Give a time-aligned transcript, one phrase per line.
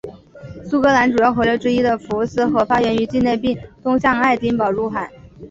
[0.65, 5.11] 苏格兰主要河流之一的福斯河发源于境内并东向爱丁堡入海。